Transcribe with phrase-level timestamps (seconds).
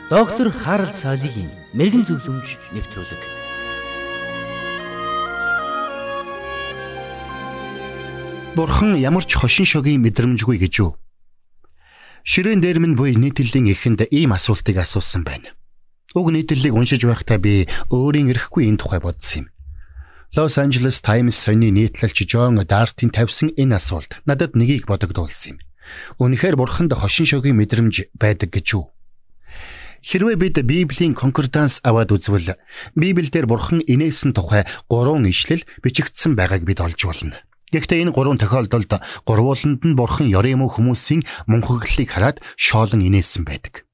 [0.09, 3.38] Доктор Харалт цаалогийн мэрэгэн зөвлөмж нэвтрүүлэг.
[8.59, 10.99] Бурхан ямар ч хошин шогийн мэдрэмжгүй гэж юу?
[12.27, 15.55] Ширээн дээр минь буй нийтлэлийн эхэнд ийм асуултыг асуусан байна.
[16.11, 19.51] Уг нийтлэлийг уншиж байхдаа би өөрийн эрэхгүй энэ тухай бодсон юм.
[20.35, 25.57] Лос Анжелес Таймс сони нийтлэлч Джон Дартин тавьсан энэ асуулт надад нэгийг бодогдуулсан юм.
[26.19, 28.91] Үнэхээр бурханд хошин шогийн мэдрэмж байдаг гэж юу?
[30.03, 32.59] Хэрвээ бид Библийн конкорданс аваад үзвэл
[32.91, 37.39] Библиэлд бурхан инээсэн тухай гурван ишлэл бичигдсэн байгааг бид олж болно.
[37.69, 38.91] Гэхдээ энэ гурван тохиолдолд
[39.25, 43.85] гурвууланд нь бурхан ёрим хүмүүсийн мунхаглалыг хараад шоолон инээсэн байдаг.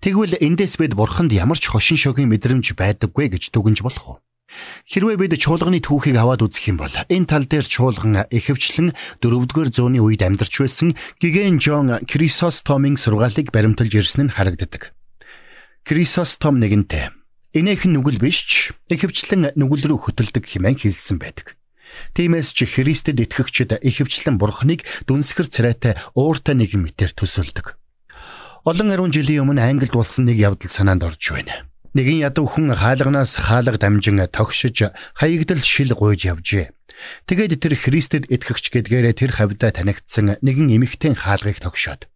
[0.00, 4.18] Тэгвэл эндээс бид бурханд ямар ч хошин шогийн мэдрэмж байдаггүй гэж дүгнж болох уу?
[4.86, 9.98] Хэрвээ бид чуулганы түүхийг аваад үзэх юм бол энэ тал дээр чуулган ихэвчлэн 4-р зууны
[9.98, 14.94] үед амьдарч байсан Гиген Жон Крисостомын сургаалыг баримталж ирсэн нь харагддаг.
[15.82, 17.10] Крисостом нэгэнтээ
[17.58, 18.52] энэхэн нүгэл биш ч
[18.92, 21.55] ихэвчлэн нүгэл рүү хөтөлдөг хэмээн хэлсэн байдаг.
[22.14, 27.76] Тиймээс ч Христэд итгэгчид ихэвчлэн Бурхныг дүнсгэр царайтай ууртай нэгэн мэтэр төсөөлдөг.
[28.66, 31.70] Олон ариун жилийн өмнө Англид болсон нэг явдал санаанд орж байна.
[31.94, 36.74] Нэгэн ядуу хүн хаалганаас хаалга дамжин тогшиж хаягдал шил гуйж явжээ.
[37.30, 42.10] Тэгээд тэр Христэд итгэгч гэдгээрээ тэр хавьдаа танигдсан нэгэн эмэгтэй хаалгыг тогшоод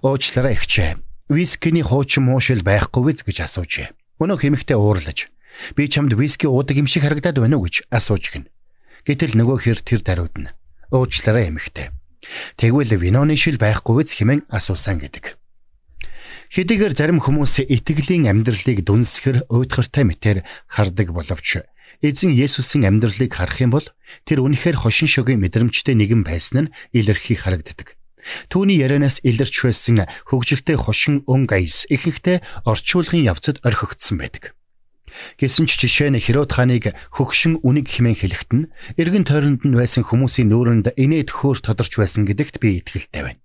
[0.00, 1.00] уучлаарай ихчээ.
[1.28, 3.88] Вискиний хуучин муушил байхгүй биз гэж асуужээ.
[4.20, 5.28] Өнөөх эмэгтэй уурлаж
[5.76, 8.44] би чамд виски уудаг юм шиг харагдаад байна уу гэж асууж гин.
[9.04, 10.56] Гэтэл нөгөө хэр тэр даруйдна.
[10.88, 11.92] Уучлаарай эмэгтэй.
[12.56, 15.36] Тэгвэл виноны шил байхгүй биз хэмээн асуусан гэдэг.
[16.54, 20.38] Хэдийгээр зарим хүмүүс итгэлийн амьдралыг дүнсгэр уйдгартай мэтэр
[20.68, 21.66] хардаг боловч
[22.00, 23.86] эзэн Есүсийн амьдралыг харах юм бол
[24.24, 27.96] тэр үнэхээр хошин шогийн мэдрэмжтэй нэгэн байсан нь илэрхий харагддаг.
[28.48, 34.56] Түүний ярианаас илэрч байсан хөгжилтэй хошин өн гайс ихэнхдээ орчуулгын явцад орхигдсон байдаг.
[35.38, 40.02] Гэсэн ч жишээ нь Херод хааныг хөгшин үнийг хэмээн хэлэхэд нь эргэн тойронд нь байсан
[40.06, 43.40] хүмүүсийн нүүрэнд инээд хөөр тодорч байсан гэдэгт би итгэлтэй байна.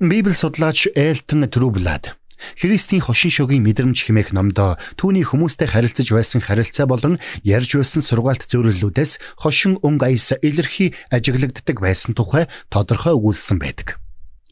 [0.00, 2.16] Библи судлаач Элтон Трублад
[2.60, 8.44] Христийн хошин шогийн мэдрэмж хэмээх номдоо түүний хүмүүстэй харилцаж байсан харилцаа болон ярьж байсан сургаалт
[8.44, 13.96] зөвлөлүүдээс хошин өнг аяс илэрхий ажиглагддаг байсан тухай тодорхой өгүүлсэн байдаг.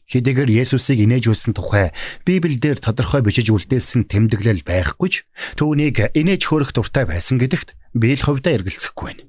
[0.05, 1.89] Хэдийгээр Есүсийг инээж үлсэн тухай
[2.29, 5.15] Библиэлд тодорхой бичиж үлдээсэн тэмдэглэл байхгүй ч
[5.57, 9.25] түүнийг инээж хөөрөх дуртай байсан гэдэгт би л хувьдаа эргэлзэхгүй байна.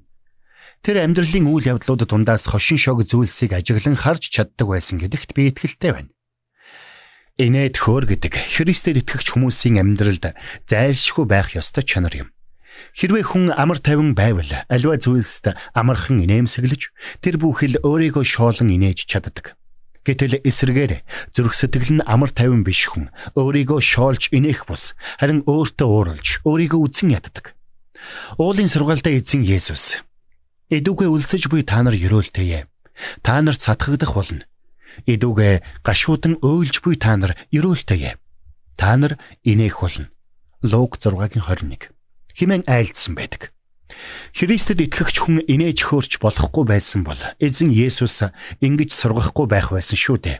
[0.84, 5.92] Тэр амьдралын үйл явдлууд дундаас хошин шог зүйлсийг ажиглан харж чаддаг байсан гэдэгт би итгэлтэй
[5.96, 6.12] байна.
[7.40, 10.36] Инээд хөөр гэдэг Христэд итгэгч хүмүүсийн амьдралд
[10.68, 12.28] зайлшгүй байх ёстой чанар юм.
[12.92, 16.92] Хэрвээ хүн амар тайван байвал аливаа зүйлсд амархан инээмсэглэж
[17.24, 19.56] тэр бүхэл өөрийгөө шоолон инээж чаддаг.
[20.06, 21.02] Гэтэл эсрэгээр
[21.34, 26.80] зүрх сэтгэл нь амар тайван биш хүн өөрийгөө шоолж инех бус харин өөртөө ууралж өөрийгөө
[26.86, 27.58] үзэн яддаг.
[28.38, 30.06] Уулын сургаалдаа эзэн Есүс
[30.70, 32.66] Эдүгэ үлсэж буй та нар ерөөлтэйе.
[33.22, 34.46] Та нар цатгагдах болно.
[35.06, 38.18] Эдүгэ гашуудан өөлж буй та нар ерөөлтэйе.
[38.78, 40.10] Та нар инээх болно.
[40.62, 41.90] Луг 6-гийн 21
[42.34, 43.55] химэн айлдсан байдаг.
[44.34, 48.26] Христэд итгэгч хүн инээж хөөрч болохгүй байсан бол эзэн Есүс
[48.58, 50.38] ингэж сургахгүй байх байсан шүү дээ.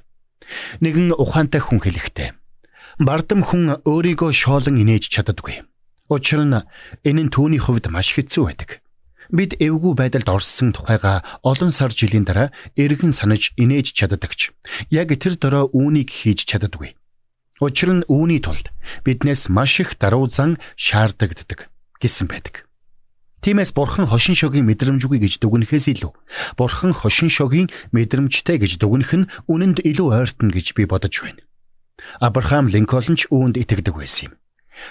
[0.82, 2.34] Нэгэн ухаантай хүн хэлэхдээ
[2.98, 5.62] бардам хүн өөрийгөө шоолон инээж чаддаггүй.
[6.08, 6.58] Учир нь
[7.04, 8.70] энэ нь түүний хувьд маш хэцүү байдаг.
[9.28, 14.54] Бид эвгүй байдалд орсон тухайга олон сар жилийн дараа эргэн санаж инээж чаддагч.
[14.90, 16.94] Яг тэр дөрөө үүнийг хийж чаддаггүй.
[17.58, 18.70] Учир нь үүний тулд
[19.02, 21.66] биднээс маш их даруй зан шаардагддаг
[21.98, 22.65] гэсэн байдаг.
[23.46, 26.10] Тиймээс бурхан хошин шогийн мэдрэмжгүй гэж дүгнэхээс илүү
[26.58, 31.46] бурхан хошин шогийн мэдрэмжтэй гэж дүгнэх нь үнэнд илүү ойртон гэж би бодож байна.
[32.18, 34.42] Абрахам Линкольн ч үүнд итгэдэг байсан юм.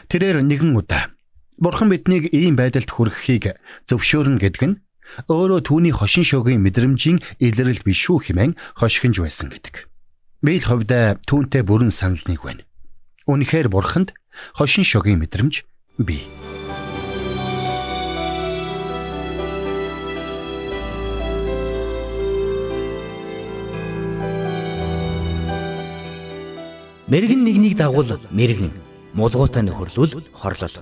[0.07, 1.11] Тэрээр нэгэн удаа
[1.59, 3.59] бурхан биднийг ийм байдалд хүрэхийг
[3.91, 4.79] зөвшөөрнө гэдэг нь
[5.27, 9.91] өөрөө түүний хошин шогийн мэдрэмжийн илрэл биш үү хэмээн хошигнж байсан гэдэг.
[10.39, 12.63] Би л хувьдаа түүнтэй бүрэн санал нэг байна.
[13.27, 14.15] Үнэхээр бурханд
[14.55, 15.67] хошин шогийн мэдрэмж
[15.99, 16.23] бий.
[27.05, 28.73] Мэргэн нэгнийг дагуул мэргэн,
[29.13, 30.75] мулгуутай нөхөрлөл хорлол.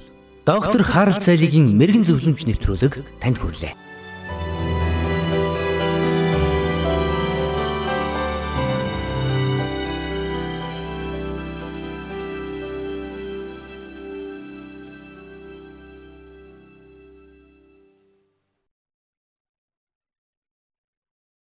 [0.47, 3.75] Доктор Харалт цайлигийн мэрэгэн зөвлөмж нэвтрүүлэг танд хүрэлээ.